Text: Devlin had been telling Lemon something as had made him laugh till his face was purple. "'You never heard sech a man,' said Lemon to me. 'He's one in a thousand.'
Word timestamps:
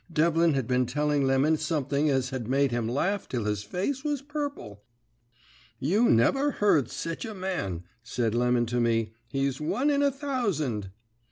Devlin 0.11 0.55
had 0.55 0.65
been 0.65 0.87
telling 0.87 1.27
Lemon 1.27 1.57
something 1.57 2.09
as 2.09 2.31
had 2.31 2.47
made 2.47 2.71
him 2.71 2.87
laugh 2.89 3.29
till 3.29 3.43
his 3.45 3.61
face 3.61 4.03
was 4.03 4.23
purple. 4.23 4.81
"'You 5.77 6.09
never 6.09 6.53
heard 6.53 6.89
sech 6.89 7.23
a 7.23 7.35
man,' 7.35 7.83
said 8.01 8.33
Lemon 8.33 8.65
to 8.65 8.79
me. 8.79 9.13
'He's 9.29 9.61
one 9.61 9.91
in 9.91 10.01
a 10.01 10.09
thousand.' 10.09 10.89